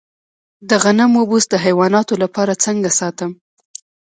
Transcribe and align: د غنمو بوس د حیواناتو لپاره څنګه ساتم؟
د 0.69 0.71
غنمو 0.83 1.21
بوس 1.29 1.45
د 1.49 1.55
حیواناتو 1.65 2.13
لپاره 2.23 2.53
څنګه 2.65 2.89
ساتم؟ 2.99 3.31